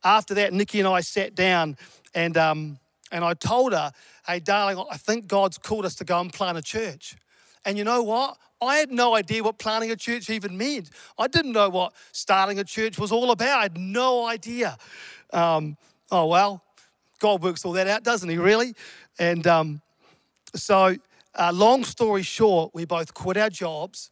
After 0.03 0.33
that, 0.33 0.51
Nikki 0.51 0.79
and 0.79 0.87
I 0.87 1.01
sat 1.01 1.35
down 1.35 1.77
and 2.13 2.35
um, 2.35 2.79
and 3.11 3.23
I 3.23 3.33
told 3.33 3.73
her, 3.73 3.91
hey, 4.27 4.39
darling, 4.39 4.83
I 4.89 4.97
think 4.97 5.27
God's 5.27 5.57
called 5.57 5.85
us 5.85 5.95
to 5.95 6.03
go 6.03 6.19
and 6.19 6.31
plant 6.31 6.57
a 6.57 6.61
church. 6.61 7.15
And 7.65 7.77
you 7.77 7.83
know 7.83 8.01
what? 8.01 8.37
I 8.61 8.77
had 8.77 8.91
no 8.91 9.15
idea 9.15 9.43
what 9.43 9.57
planting 9.57 9.91
a 9.91 9.95
church 9.95 10.29
even 10.29 10.57
meant. 10.57 10.89
I 11.17 11.27
didn't 11.27 11.51
know 11.51 11.69
what 11.69 11.93
starting 12.11 12.59
a 12.59 12.63
church 12.63 12.97
was 12.99 13.11
all 13.11 13.31
about. 13.31 13.59
I 13.59 13.63
had 13.63 13.77
no 13.77 14.27
idea. 14.27 14.77
Um, 15.33 15.77
oh, 16.11 16.27
well, 16.27 16.63
God 17.19 17.41
works 17.41 17.65
all 17.65 17.73
that 17.73 17.87
out, 17.87 18.03
doesn't 18.03 18.29
He, 18.29 18.37
really? 18.37 18.73
And 19.19 19.45
um, 19.47 19.81
so, 20.55 20.95
uh, 21.35 21.51
long 21.53 21.83
story 21.83 22.23
short, 22.23 22.71
we 22.73 22.85
both 22.85 23.13
quit 23.13 23.37
our 23.37 23.49
jobs, 23.49 24.11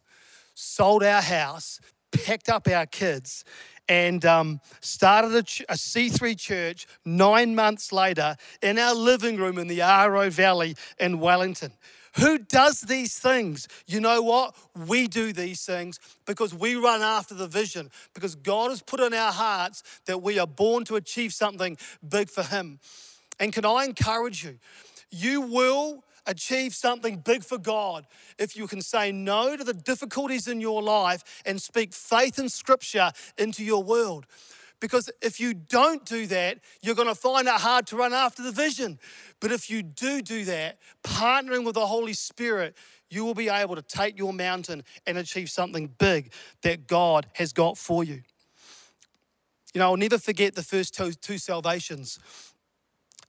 sold 0.56 1.04
our 1.04 1.22
house, 1.22 1.80
packed 2.12 2.50
up 2.50 2.68
our 2.68 2.86
kids, 2.86 3.44
and 3.90 4.24
um, 4.24 4.62
started 4.80 5.36
a 5.36 5.44
ch- 5.44 5.66
a 5.68 5.74
C3 5.74 6.38
church 6.38 6.88
nine 7.04 7.56
months 7.56 7.92
later 7.92 8.38
in 8.62 8.78
our 8.78 8.94
living 8.94 9.36
room 9.38 9.58
in 9.58 9.68
the 9.68 9.80
Aro 9.80 10.30
Valley 10.30 10.76
in 11.00 11.20
Wellington. 11.20 11.74
Who 12.18 12.38
does 12.38 12.82
these 12.82 13.18
things? 13.20 13.68
You 13.88 14.00
know 14.00 14.22
what? 14.22 14.56
We 14.88 15.08
do 15.08 15.34
these 15.34 15.66
things 15.66 16.00
because 16.26 16.54
we 16.54 16.76
run 16.76 17.02
after 17.02 17.34
the 17.34 17.48
vision, 17.48 17.92
because 18.14 18.36
God 18.36 18.70
has 18.70 18.82
put 18.82 19.00
in 19.00 19.14
our 19.14 19.32
hearts 19.32 19.84
that 20.06 20.22
we 20.22 20.40
are 20.40 20.48
born 20.48 20.86
to 20.86 20.96
achieve 20.96 21.34
something 21.34 21.78
big 22.08 22.30
for 22.30 22.44
Him. 22.44 22.80
And 23.40 23.54
can 23.54 23.66
I 23.66 23.86
encourage 23.86 24.44
you? 24.44 24.60
You 25.12 25.42
will 25.42 26.04
achieve 26.30 26.76
something 26.76 27.18
big 27.18 27.44
for 27.44 27.58
God 27.58 28.06
if 28.38 28.56
you 28.56 28.68
can 28.68 28.82
say 28.82 29.12
no 29.12 29.58
to 29.58 29.64
the 29.64 29.74
difficulties 29.74 30.48
in 30.48 30.62
your 30.62 30.82
life 30.82 31.42
and 31.46 31.62
speak 31.62 31.94
faith 31.94 32.38
and 32.38 32.52
scripture 32.52 33.12
into 33.38 33.66
your 33.66 33.84
world. 33.84 34.26
Because 34.80 35.10
if 35.22 35.42
you 35.42 35.54
don't 35.54 36.06
do 36.06 36.26
that, 36.28 36.60
you're 36.82 36.96
going 36.96 37.10
to 37.10 37.16
find 37.16 37.48
it 37.48 37.54
hard 37.56 37.88
to 37.88 37.98
run 37.98 38.14
after 38.14 38.42
the 38.42 38.52
vision. 38.52 38.98
But 39.42 39.52
if 39.52 39.70
you 39.70 39.84
do 39.84 40.22
do 40.22 40.46
that, 40.46 40.78
partnering 41.04 41.66
with 41.66 41.76
the 41.76 41.88
Holy 41.88 42.14
Spirit, 42.14 42.78
you 43.10 43.26
will 43.26 43.34
be 43.34 43.50
able 43.50 43.76
to 43.76 43.82
take 43.82 44.18
your 44.18 44.32
mountain 44.32 44.84
and 45.06 45.18
achieve 45.18 45.50
something 45.50 45.88
big 45.98 46.32
that 46.62 46.88
God 46.88 47.26
has 47.34 47.52
got 47.52 47.78
for 47.78 48.04
you. 48.04 48.22
You 49.74 49.80
know, 49.80 49.92
I'll 49.92 49.98
never 49.98 50.18
forget 50.18 50.56
the 50.56 50.64
first 50.64 50.96
two, 50.96 51.12
two 51.12 51.38
salvations 51.38 52.20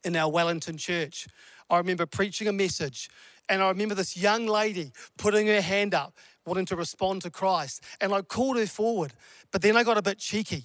in 0.05 0.17
our 0.17 0.31
Wellington 0.31 0.77
church. 0.77 1.27
I 1.69 1.79
remember 1.79 2.07
preaching 2.07 2.49
a 2.49 2.53
message, 2.53 3.09
and 3.49 3.63
I 3.63 3.69
remember 3.69 3.95
this 3.95 4.17
young 4.17 4.47
lady 4.47 4.93
putting 5.19 5.47
her 5.47 5.61
hand 5.61 5.95
up, 5.95 6.17
wanting 6.47 6.67
to 6.67 6.77
respond 6.77 7.23
to 7.23 7.31
Christ. 7.31 7.83
And 8.01 8.13
I 8.13 8.23
called 8.23 8.57
her 8.57 8.67
forward, 8.67 9.13
but 9.51 9.63
then 9.63 9.77
I 9.77 9.85
got 9.85 9.99
a 9.99 10.03
bit 10.03 10.19
cheeky. 10.19 10.65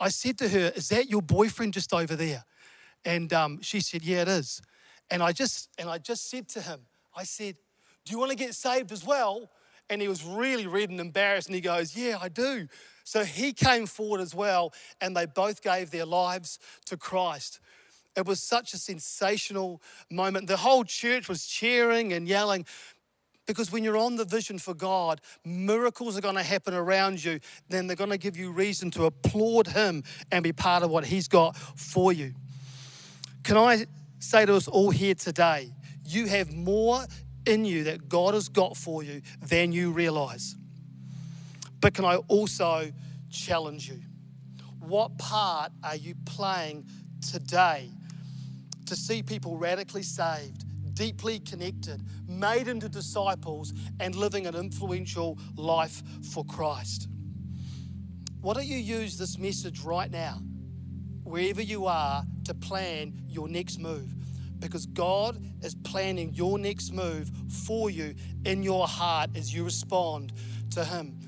I 0.00 0.08
said 0.08 0.38
to 0.38 0.48
her, 0.48 0.72
Is 0.74 0.88
that 0.88 1.08
your 1.08 1.22
boyfriend 1.22 1.74
just 1.74 1.92
over 1.92 2.16
there? 2.16 2.44
And 3.04 3.32
um, 3.32 3.60
she 3.62 3.80
said, 3.80 4.04
Yeah, 4.04 4.22
it 4.22 4.28
is. 4.28 4.62
And 5.10 5.22
I 5.22 5.32
just 5.32 5.68
and 5.78 5.88
I 5.88 5.98
just 5.98 6.30
said 6.30 6.48
to 6.50 6.60
him, 6.60 6.80
I 7.16 7.24
said, 7.24 7.56
Do 8.04 8.12
you 8.12 8.18
want 8.18 8.30
to 8.30 8.36
get 8.36 8.54
saved 8.54 8.92
as 8.92 9.04
well? 9.04 9.50
And 9.90 10.00
he 10.00 10.08
was 10.08 10.24
really 10.24 10.66
red 10.66 10.90
and 10.90 11.00
embarrassed, 11.00 11.48
and 11.48 11.54
he 11.54 11.60
goes, 11.60 11.96
Yeah, 11.96 12.18
I 12.20 12.28
do. 12.28 12.68
So 13.04 13.24
he 13.24 13.52
came 13.52 13.86
forward 13.86 14.20
as 14.20 14.34
well, 14.34 14.72
and 15.00 15.16
they 15.16 15.26
both 15.26 15.62
gave 15.62 15.90
their 15.90 16.06
lives 16.06 16.58
to 16.86 16.96
Christ. 16.96 17.60
It 18.16 18.26
was 18.26 18.42
such 18.42 18.74
a 18.74 18.78
sensational 18.78 19.80
moment. 20.10 20.46
The 20.46 20.58
whole 20.58 20.84
church 20.84 21.28
was 21.28 21.46
cheering 21.46 22.12
and 22.12 22.28
yelling 22.28 22.66
because 23.46 23.72
when 23.72 23.82
you're 23.82 23.96
on 23.96 24.16
the 24.16 24.24
vision 24.24 24.58
for 24.58 24.74
God, 24.74 25.20
miracles 25.44 26.16
are 26.16 26.20
going 26.20 26.36
to 26.36 26.42
happen 26.42 26.74
around 26.74 27.24
you. 27.24 27.40
Then 27.68 27.86
they're 27.86 27.96
going 27.96 28.10
to 28.10 28.18
give 28.18 28.36
you 28.36 28.52
reason 28.52 28.90
to 28.92 29.04
applaud 29.06 29.68
Him 29.68 30.04
and 30.30 30.42
be 30.44 30.52
part 30.52 30.82
of 30.82 30.90
what 30.90 31.04
He's 31.04 31.28
got 31.28 31.56
for 31.56 32.12
you. 32.12 32.34
Can 33.42 33.56
I 33.56 33.86
say 34.20 34.46
to 34.46 34.54
us 34.54 34.68
all 34.68 34.90
here 34.90 35.14
today, 35.14 35.72
you 36.06 36.26
have 36.26 36.52
more 36.52 37.04
in 37.46 37.64
you 37.64 37.84
that 37.84 38.08
God 38.08 38.34
has 38.34 38.48
got 38.48 38.76
for 38.76 39.02
you 39.02 39.22
than 39.44 39.72
you 39.72 39.90
realize. 39.90 40.54
But 41.80 41.94
can 41.94 42.04
I 42.04 42.16
also 42.28 42.92
challenge 43.30 43.88
you? 43.88 44.00
What 44.78 45.18
part 45.18 45.72
are 45.82 45.96
you 45.96 46.14
playing 46.24 46.86
today 47.28 47.90
to 48.92 48.96
see 48.96 49.22
people 49.22 49.56
radically 49.56 50.02
saved, 50.02 50.66
deeply 50.94 51.40
connected, 51.40 52.02
made 52.28 52.68
into 52.68 52.90
disciples, 52.90 53.72
and 54.00 54.14
living 54.14 54.46
an 54.46 54.54
influential 54.54 55.38
life 55.56 56.02
for 56.30 56.44
Christ? 56.44 57.08
Why 58.42 58.52
don't 58.52 58.66
you 58.66 58.76
use 58.76 59.16
this 59.16 59.38
message 59.38 59.80
right 59.80 60.10
now, 60.10 60.42
wherever 61.24 61.62
you 61.62 61.86
are, 61.86 62.22
to 62.44 62.52
plan 62.52 63.14
your 63.28 63.48
next 63.48 63.78
move? 63.78 64.14
Because 64.58 64.84
God 64.84 65.42
is 65.62 65.74
planning 65.74 66.34
your 66.34 66.58
next 66.58 66.92
move 66.92 67.30
for 67.48 67.88
you 67.88 68.14
in 68.44 68.62
your 68.62 68.86
heart 68.86 69.30
as 69.34 69.54
you 69.54 69.64
respond 69.64 70.34
to 70.72 70.84
Him. 70.84 71.18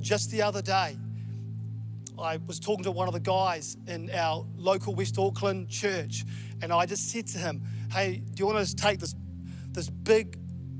Just 0.00 0.30
the 0.30 0.40
other 0.40 0.62
day, 0.62 0.96
I 2.18 2.38
was 2.46 2.58
talking 2.58 2.84
to 2.84 2.90
one 2.90 3.08
of 3.08 3.14
the 3.14 3.20
guys 3.20 3.76
in 3.86 4.10
our 4.10 4.46
local 4.56 4.94
West 4.94 5.18
Auckland 5.18 5.68
church, 5.68 6.24
and 6.62 6.72
I 6.72 6.86
just 6.86 7.10
said 7.10 7.26
to 7.28 7.38
him, 7.38 7.62
Hey, 7.90 8.22
do 8.34 8.40
you 8.40 8.46
want 8.46 8.66
to 8.66 8.76
take 8.76 9.00
this, 9.00 9.14
this 9.72 9.88
big 9.90 10.38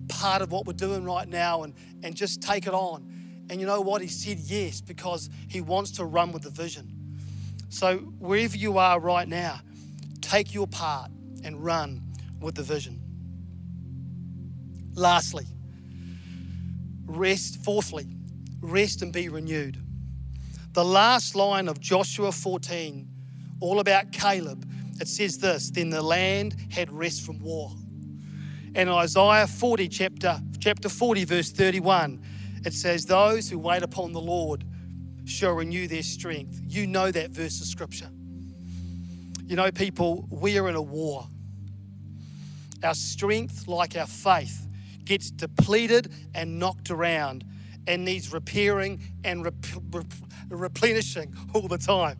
part 0.08 0.42
of 0.42 0.52
what 0.52 0.66
we're 0.66 0.72
doing 0.72 1.04
right 1.04 1.28
now 1.28 1.62
and, 1.62 1.74
and 2.02 2.14
just 2.14 2.42
take 2.42 2.66
it 2.66 2.74
on? 2.74 3.06
And 3.50 3.60
you 3.60 3.66
know 3.66 3.80
what? 3.80 4.00
He 4.00 4.08
said 4.08 4.38
yes, 4.38 4.80
because 4.80 5.28
he 5.48 5.60
wants 5.60 5.90
to 5.92 6.04
run 6.04 6.32
with 6.32 6.42
the 6.42 6.50
vision. 6.50 7.18
So, 7.68 7.98
wherever 7.98 8.56
you 8.56 8.78
are 8.78 9.00
right 9.00 9.26
now, 9.26 9.60
take 10.20 10.54
your 10.54 10.66
part 10.66 11.10
and 11.44 11.64
run 11.64 12.02
with 12.40 12.54
the 12.54 12.62
vision. 12.62 13.00
Lastly, 14.94 15.46
rest. 17.06 17.64
Fourthly, 17.64 18.06
rest 18.60 19.02
and 19.02 19.12
be 19.12 19.28
renewed. 19.28 19.78
The 20.72 20.84
last 20.84 21.34
line 21.34 21.68
of 21.68 21.80
Joshua 21.80 22.30
14, 22.30 23.08
all 23.60 23.80
about 23.80 24.12
Caleb, 24.12 24.64
it 25.00 25.08
says 25.08 25.38
this 25.38 25.70
Then 25.70 25.90
the 25.90 26.02
land 26.02 26.56
had 26.70 26.90
rest 26.92 27.22
from 27.22 27.40
war. 27.40 27.72
And 28.74 28.88
Isaiah 28.88 29.46
40, 29.46 29.88
chapter, 29.88 30.40
chapter 30.60 30.88
40, 30.88 31.24
verse 31.24 31.50
31, 31.50 32.22
it 32.64 32.72
says, 32.72 33.06
Those 33.06 33.50
who 33.50 33.58
wait 33.58 33.82
upon 33.82 34.12
the 34.12 34.20
Lord 34.20 34.64
shall 35.24 35.52
renew 35.52 35.88
their 35.88 36.02
strength. 36.02 36.60
You 36.64 36.86
know 36.86 37.10
that 37.10 37.30
verse 37.30 37.60
of 37.60 37.66
scripture. 37.66 38.10
You 39.44 39.56
know, 39.56 39.72
people, 39.72 40.28
we 40.30 40.58
are 40.58 40.68
in 40.68 40.76
a 40.76 40.82
war. 40.82 41.26
Our 42.84 42.94
strength, 42.94 43.66
like 43.66 43.96
our 43.96 44.06
faith, 44.06 44.68
gets 45.04 45.30
depleted 45.30 46.12
and 46.34 46.58
knocked 46.60 46.90
around 46.90 47.44
and 47.86 48.04
needs 48.04 48.32
repairing 48.32 49.02
and 49.24 49.44
rep- 49.44 49.54
rep- 49.90 50.12
replenishing 50.48 51.34
all 51.52 51.66
the 51.66 51.78
time. 51.78 52.16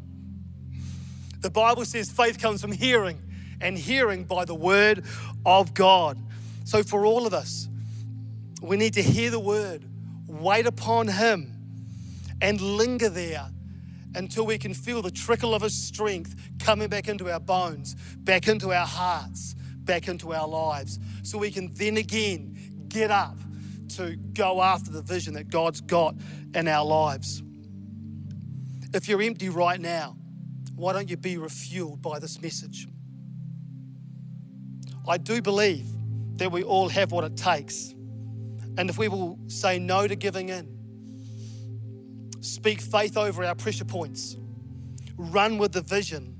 The 1.41 1.51
Bible 1.51 1.85
says 1.85 2.11
faith 2.11 2.39
comes 2.39 2.61
from 2.61 2.73
hearing, 2.73 3.21
and 3.61 3.77
hearing 3.77 4.25
by 4.25 4.45
the 4.45 4.55
word 4.55 5.05
of 5.45 5.75
God. 5.75 6.19
So, 6.65 6.83
for 6.83 7.05
all 7.05 7.27
of 7.27 7.35
us, 7.35 7.69
we 8.63 8.77
need 8.77 8.95
to 8.95 9.03
hear 9.03 9.31
the 9.31 9.41
word, 9.41 9.85
wait 10.27 10.67
upon 10.67 11.09
Him, 11.09 11.53
and 12.41 12.61
linger 12.61 13.09
there 13.09 13.49
until 14.15 14.45
we 14.45 14.59
can 14.59 14.75
feel 14.75 15.03
the 15.03 15.11
trickle 15.11 15.55
of 15.55 15.63
His 15.63 15.75
strength 15.75 16.35
coming 16.59 16.89
back 16.89 17.09
into 17.09 17.31
our 17.31 17.41
bones, 17.41 17.95
back 18.19 18.49
into 18.49 18.73
our 18.73 18.87
hearts, 18.87 19.55
back 19.79 20.09
into 20.09 20.33
our 20.33 20.49
lives. 20.49 20.99
So 21.23 21.39
we 21.39 21.51
can 21.51 21.73
then 21.75 21.97
again 21.97 22.85
get 22.89 23.11
up 23.11 23.37
to 23.97 24.17
go 24.17 24.63
after 24.63 24.91
the 24.91 25.03
vision 25.03 25.35
that 25.35 25.49
God's 25.49 25.81
got 25.81 26.15
in 26.55 26.69
our 26.69 26.85
lives. 26.85 27.43
If 28.93 29.09
you're 29.09 29.23
empty 29.23 29.49
right 29.49 29.81
now, 29.81 30.17
why 30.81 30.95
don't 30.95 31.11
you 31.11 31.17
be 31.19 31.37
refueled 31.37 32.01
by 32.01 32.19
this 32.19 32.41
message? 32.41 32.89
I 35.07 35.19
do 35.19 35.43
believe 35.43 35.87
that 36.39 36.51
we 36.51 36.63
all 36.63 36.89
have 36.89 37.13
what 37.13 37.23
it 37.25 37.37
takes. 37.37 37.95
And 38.79 38.89
if 38.89 38.97
we 38.97 39.09
will 39.09 39.39
say 39.49 39.79
no 39.79 40.09
to 40.09 40.17
giving 40.17 40.49
in, 40.49 40.79
speak 42.41 42.81
faith 42.81 43.19
over 43.19 43.45
our 43.45 43.55
pressure 43.55 43.85
points, 43.85 44.37
run 45.17 45.59
with 45.59 45.73
the 45.73 45.83
vision, 45.83 46.39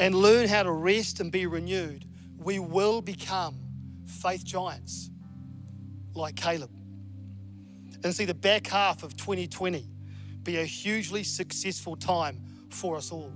and 0.00 0.14
learn 0.14 0.48
how 0.48 0.64
to 0.64 0.72
rest 0.72 1.20
and 1.20 1.30
be 1.30 1.46
renewed, 1.46 2.06
we 2.38 2.58
will 2.58 3.00
become 3.00 3.54
faith 4.06 4.44
giants 4.44 5.10
like 6.14 6.34
Caleb. 6.34 6.70
And 8.02 8.12
see 8.12 8.24
the 8.24 8.34
back 8.34 8.66
half 8.66 9.04
of 9.04 9.16
2020 9.16 9.86
be 10.42 10.56
a 10.56 10.64
hugely 10.64 11.22
successful 11.22 11.94
time 11.94 12.49
for 12.74 12.96
us 12.96 13.10
all. 13.12 13.32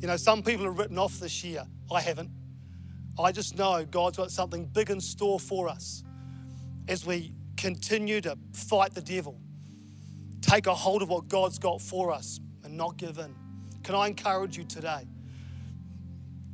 You 0.00 0.08
know, 0.08 0.16
some 0.16 0.42
people 0.42 0.64
have 0.66 0.78
written 0.78 0.98
off 0.98 1.18
this 1.18 1.42
year. 1.44 1.64
I 1.90 2.00
haven't. 2.00 2.30
I 3.18 3.32
just 3.32 3.56
know 3.56 3.84
God's 3.84 4.18
got 4.18 4.30
something 4.30 4.66
big 4.66 4.90
in 4.90 5.00
store 5.00 5.40
for 5.40 5.68
us 5.68 6.04
as 6.88 7.06
we 7.06 7.32
continue 7.56 8.20
to 8.20 8.36
fight 8.52 8.94
the 8.94 9.00
devil, 9.00 9.40
take 10.40 10.66
a 10.66 10.74
hold 10.74 11.02
of 11.02 11.08
what 11.08 11.28
God's 11.28 11.58
got 11.58 11.80
for 11.80 12.12
us, 12.12 12.40
and 12.64 12.76
not 12.76 12.96
give 12.96 13.18
in. 13.18 13.34
Can 13.82 13.94
I 13.94 14.08
encourage 14.08 14.58
you 14.58 14.64
today? 14.64 15.06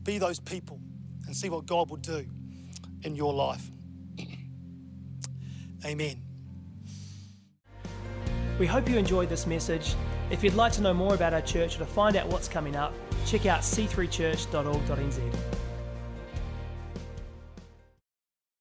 Be 0.05 0.19
those 0.19 0.39
people 0.39 0.81
and 1.27 1.35
see 1.35 1.49
what 1.49 1.67
God 1.67 1.91
will 1.91 1.97
do 1.97 2.27
in 3.03 3.17
your 3.17 3.33
life. 3.33 3.71
Amen. 5.85 6.23
We 8.59 8.67
hope 8.67 8.89
you 8.89 8.97
enjoyed 8.97 9.29
this 9.29 9.47
message. 9.47 9.97
If 10.33 10.43
you'd 10.43 10.55
like 10.55 10.73
to 10.73 10.81
know 10.81 10.95
more 10.95 11.15
about 11.15 11.35
our 11.35 11.43
church 11.43 11.77
or 11.77 11.81
to 11.81 11.87
find 11.87 12.17
out 12.17 12.27
what's 12.29 12.49
coming 12.49 12.75
up, 12.75 12.95
check 13.27 13.45
out 13.45 13.61
c3church.org.nz. 13.61 15.52